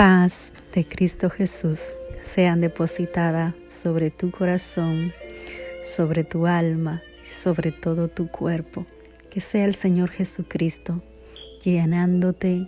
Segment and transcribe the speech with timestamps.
[0.00, 5.12] paz de Cristo Jesús sean depositada sobre tu corazón,
[5.84, 8.86] sobre tu alma y sobre todo tu cuerpo.
[9.28, 11.02] Que sea el Señor Jesucristo
[11.62, 12.66] llenándote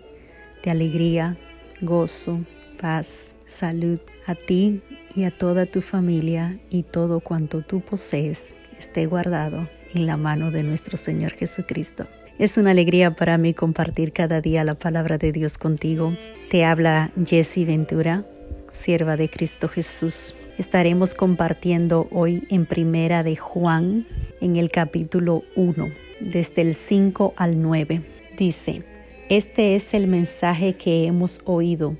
[0.62, 1.38] de alegría,
[1.80, 2.40] gozo,
[2.78, 4.82] paz, salud a ti
[5.16, 10.50] y a toda tu familia y todo cuanto tú posees esté guardado en la mano
[10.50, 12.06] de nuestro Señor Jesucristo.
[12.38, 16.14] Es una alegría para mí compartir cada día la palabra de Dios contigo.
[16.50, 18.24] Te habla Jessie Ventura,
[18.70, 20.34] sierva de Cristo Jesús.
[20.56, 24.06] Estaremos compartiendo hoy en Primera de Juan,
[24.40, 28.00] en el capítulo 1, desde el 5 al 9.
[28.38, 28.82] Dice,
[29.28, 31.96] este es el mensaje que hemos oído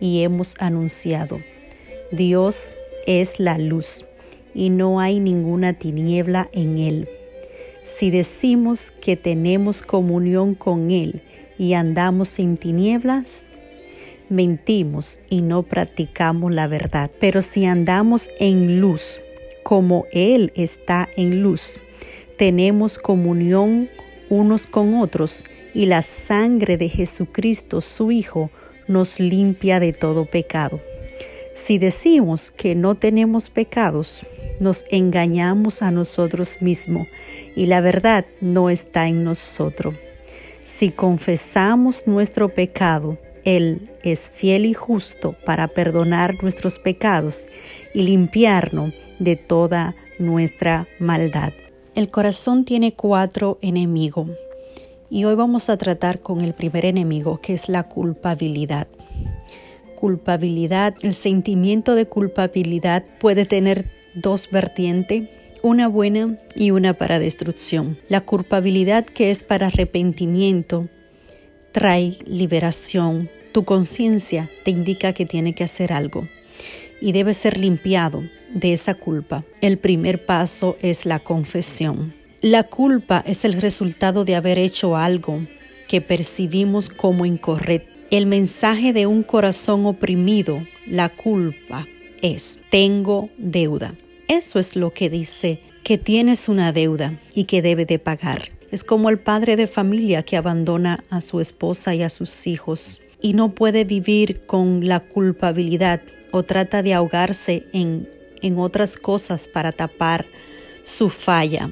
[0.00, 1.38] y hemos anunciado.
[2.10, 2.76] Dios
[3.06, 4.04] es la luz
[4.54, 7.08] y no hay ninguna tiniebla en él.
[7.88, 11.22] Si decimos que tenemos comunión con Él
[11.58, 13.44] y andamos en tinieblas,
[14.28, 17.10] mentimos y no practicamos la verdad.
[17.18, 19.22] Pero si andamos en luz,
[19.62, 21.80] como Él está en luz,
[22.36, 23.88] tenemos comunión
[24.28, 28.50] unos con otros y la sangre de Jesucristo, su Hijo,
[28.86, 30.78] nos limpia de todo pecado.
[31.54, 34.24] Si decimos que no tenemos pecados,
[34.60, 37.08] nos engañamos a nosotros mismos
[37.54, 39.94] y la verdad no está en nosotros.
[40.64, 47.48] Si confesamos nuestro pecado, Él es fiel y justo para perdonar nuestros pecados
[47.94, 51.52] y limpiarnos de toda nuestra maldad.
[51.94, 54.28] El corazón tiene cuatro enemigos
[55.10, 58.88] y hoy vamos a tratar con el primer enemigo que es la culpabilidad.
[59.96, 63.86] Culpabilidad, el sentimiento de culpabilidad puede tener
[64.20, 65.28] dos vertientes
[65.62, 67.98] una buena y una para destrucción.
[68.08, 70.88] La culpabilidad que es para arrepentimiento
[71.72, 73.28] trae liberación.
[73.52, 76.28] Tu conciencia te indica que tiene que hacer algo
[77.00, 79.44] y debe ser limpiado de esa culpa.
[79.60, 82.14] El primer paso es la confesión.
[82.40, 85.40] La culpa es el resultado de haber hecho algo
[85.88, 87.90] que percibimos como incorrecto.
[88.10, 91.86] El mensaje de un corazón oprimido, la culpa,
[92.22, 93.94] es, tengo deuda.
[94.28, 98.50] Eso es lo que dice que tienes una deuda y que debe de pagar.
[98.70, 103.00] Es como el padre de familia que abandona a su esposa y a sus hijos
[103.22, 108.06] y no puede vivir con la culpabilidad o trata de ahogarse en,
[108.42, 110.26] en otras cosas para tapar
[110.84, 111.70] su falla,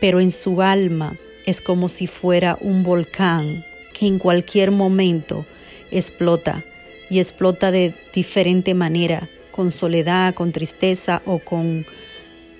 [0.00, 1.16] pero en su alma
[1.46, 5.44] es como si fuera un volcán que en cualquier momento
[5.90, 6.62] explota
[7.10, 11.84] y explota de diferente manera con soledad, con tristeza o con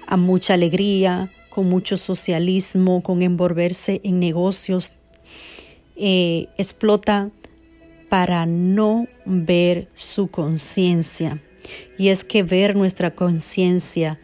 [0.09, 4.91] a mucha alegría, con mucho socialismo, con envolverse en negocios.
[5.95, 7.31] Eh, explota
[8.09, 11.41] para no ver su conciencia.
[11.97, 14.19] Y es que ver nuestra conciencia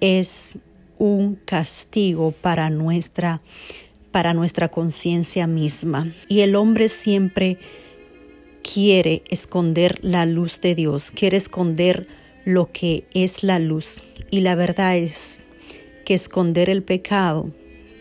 [0.00, 0.58] es
[0.98, 3.40] un castigo para nuestra
[4.10, 6.08] para nuestra conciencia misma.
[6.26, 7.60] Y el hombre siempre
[8.62, 12.06] quiere esconder la luz de Dios, quiere esconder
[12.44, 14.02] lo que es la luz.
[14.30, 15.40] Y la verdad es
[16.04, 17.50] que esconder el pecado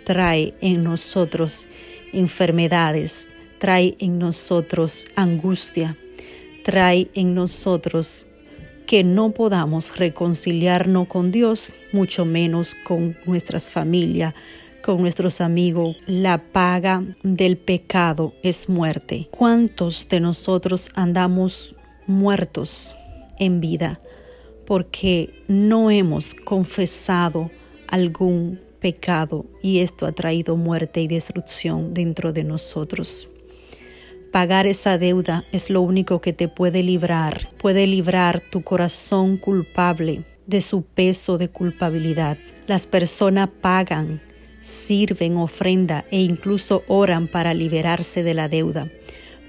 [0.04, 1.68] trae en nosotros
[2.14, 5.96] enfermedades, trae en nosotros angustia,
[6.64, 8.26] trae en nosotros
[8.88, 14.34] que no podamos reconciliarnos con Dios, mucho menos con nuestras familias,
[14.84, 19.28] con nuestros amigos, la paga del pecado es muerte.
[19.32, 21.76] ¿Cuántos de nosotros andamos
[22.08, 22.96] muertos
[23.38, 24.00] en vida
[24.66, 27.52] porque no hemos confesado
[27.88, 33.30] algún pecado y esto ha traído muerte y destrucción dentro de nosotros?
[34.32, 40.24] Pagar esa deuda es lo único que te puede librar, puede librar tu corazón culpable
[40.46, 42.38] de su peso de culpabilidad.
[42.68, 44.22] Las personas pagan
[44.62, 48.90] sirven ofrenda e incluso oran para liberarse de la deuda.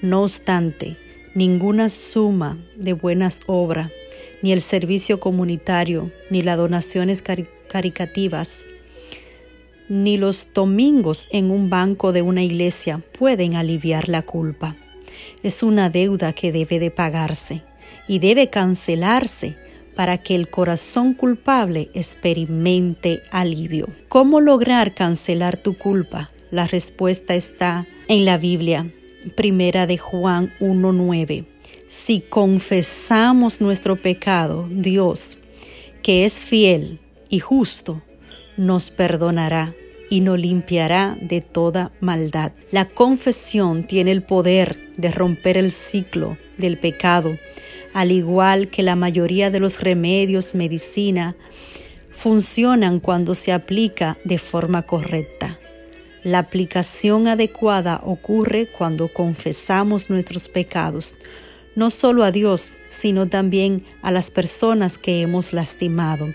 [0.03, 0.97] No obstante,
[1.35, 3.91] ninguna suma de buenas obras,
[4.43, 7.23] ni el servicio comunitario, ni las donaciones
[7.69, 8.65] caricativas,
[9.89, 14.77] ni los domingos en un banco de una iglesia pueden aliviar la culpa.
[15.43, 17.63] Es una deuda que debe de pagarse
[18.07, 19.57] y debe cancelarse
[20.01, 23.87] para que el corazón culpable experimente alivio.
[24.09, 26.31] ¿Cómo lograr cancelar tu culpa?
[26.51, 28.91] La respuesta está en la Biblia,
[29.37, 31.45] primera de Juan 1.9.
[31.87, 35.37] Si confesamos nuestro pecado, Dios,
[36.03, 36.99] que es fiel
[37.29, 38.01] y justo,
[38.57, 39.75] nos perdonará
[40.09, 42.53] y nos limpiará de toda maldad.
[42.73, 47.37] La confesión tiene el poder de romper el ciclo del pecado,
[47.93, 51.37] al igual que la mayoría de los remedios, medicina,
[52.11, 55.59] funcionan cuando se aplica de forma correcta.
[56.23, 61.17] La aplicación adecuada ocurre cuando confesamos nuestros pecados,
[61.75, 66.29] no solo a Dios, sino también a las personas que hemos lastimado.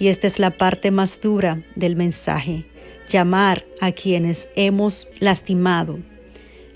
[0.00, 2.64] Y esta es la parte más dura del mensaje,
[3.08, 6.00] llamar a quienes hemos lastimado,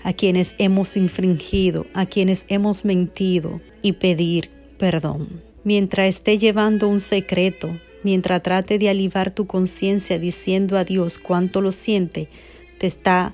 [0.05, 5.41] a quienes hemos infringido, a quienes hemos mentido y pedir perdón.
[5.63, 11.59] Mientras esté llevando un secreto, mientras trate de alivar tu conciencia diciendo a Dios cuánto
[11.59, 12.29] lo siente,
[12.77, 13.33] te está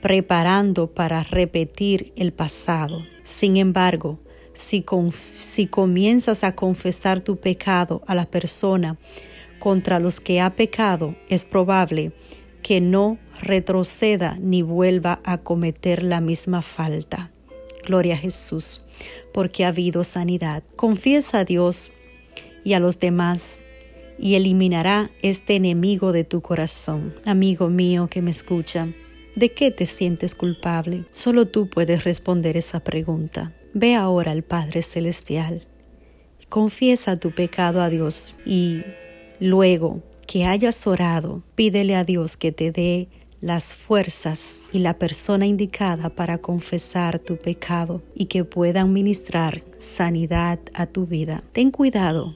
[0.00, 3.04] preparando para repetir el pasado.
[3.22, 4.18] Sin embargo,
[4.54, 4.84] si,
[5.38, 8.98] si, comienzas a confesar tu pecado a la persona
[9.60, 12.10] contra los que ha pecado, es probable
[12.62, 17.32] que no retroceda ni vuelva a cometer la misma falta.
[17.84, 18.84] Gloria a Jesús,
[19.32, 20.62] porque ha habido sanidad.
[20.76, 21.92] Confiesa a Dios
[22.64, 23.58] y a los demás
[24.18, 27.14] y eliminará este enemigo de tu corazón.
[27.24, 28.86] Amigo mío que me escucha,
[29.34, 31.04] ¿de qué te sientes culpable?
[31.10, 33.52] Solo tú puedes responder esa pregunta.
[33.74, 35.66] Ve ahora al Padre Celestial,
[36.48, 38.82] confiesa tu pecado a Dios y
[39.40, 43.08] luego que hayas orado, pídele a Dios que te dé
[43.42, 50.58] las fuerzas y la persona indicada para confesar tu pecado y que puedan ministrar sanidad
[50.72, 51.44] a tu vida.
[51.52, 52.34] Ten cuidado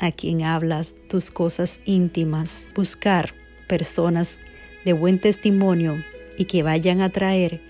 [0.00, 3.32] a quien hablas tus cosas íntimas, buscar
[3.68, 4.40] personas
[4.84, 5.98] de buen testimonio
[6.36, 7.60] y que vayan a traer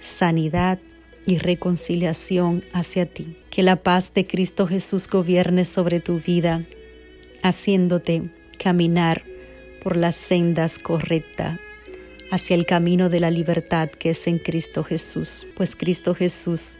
[0.00, 0.80] sanidad
[1.24, 3.36] y reconciliación hacia ti.
[3.48, 6.64] Que la paz de Cristo Jesús gobierne sobre tu vida,
[7.44, 8.32] haciéndote
[8.64, 9.22] caminar
[9.82, 11.60] por las sendas correctas
[12.30, 16.78] hacia el camino de la libertad que es en Cristo Jesús, pues Cristo Jesús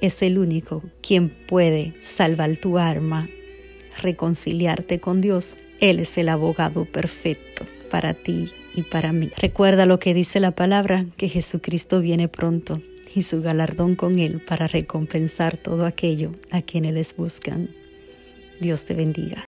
[0.00, 3.28] es el único quien puede salvar tu alma
[4.00, 9.30] reconciliarte con Dios, Él es el abogado perfecto para ti y para mí.
[9.36, 12.80] Recuerda lo que dice la palabra, que Jesucristo viene pronto
[13.14, 17.68] y su galardón con Él para recompensar todo aquello a quienes les buscan.
[18.60, 19.42] Dios te bendiga.